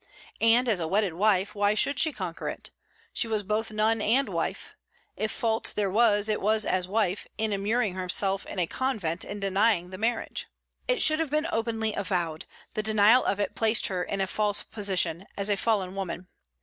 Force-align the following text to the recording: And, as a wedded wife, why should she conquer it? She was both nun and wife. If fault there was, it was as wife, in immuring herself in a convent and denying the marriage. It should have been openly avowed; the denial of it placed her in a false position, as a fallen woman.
And, 0.41 0.67
as 0.67 0.79
a 0.79 0.87
wedded 0.87 1.13
wife, 1.13 1.53
why 1.53 1.75
should 1.75 1.99
she 1.99 2.11
conquer 2.11 2.49
it? 2.49 2.71
She 3.13 3.27
was 3.27 3.43
both 3.43 3.69
nun 3.69 4.01
and 4.01 4.29
wife. 4.29 4.73
If 5.15 5.31
fault 5.31 5.73
there 5.75 5.91
was, 5.91 6.27
it 6.27 6.41
was 6.41 6.65
as 6.65 6.87
wife, 6.87 7.27
in 7.37 7.53
immuring 7.53 7.93
herself 7.93 8.43
in 8.47 8.57
a 8.57 8.65
convent 8.65 9.23
and 9.23 9.39
denying 9.39 9.91
the 9.91 9.99
marriage. 9.99 10.47
It 10.87 11.03
should 11.03 11.19
have 11.19 11.29
been 11.29 11.45
openly 11.51 11.93
avowed; 11.93 12.45
the 12.73 12.81
denial 12.81 13.23
of 13.23 13.39
it 13.39 13.53
placed 13.53 13.85
her 13.89 14.01
in 14.01 14.21
a 14.21 14.25
false 14.25 14.63
position, 14.63 15.27
as 15.37 15.49
a 15.49 15.55
fallen 15.55 15.93
woman. 15.93 16.27